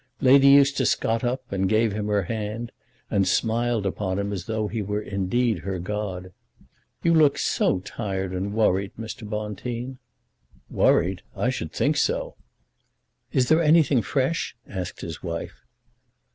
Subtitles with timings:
[0.19, 2.71] Lady Eustace got up, and gave him her hand,
[3.11, 6.33] and smiled upon him as though he were indeed her god.
[7.03, 9.29] "You look so tired and so worried, Mr.
[9.29, 9.99] Bonteen."
[10.71, 12.35] "Worried; I should think so."
[13.31, 15.67] "Is there anything fresh?" asked his wife.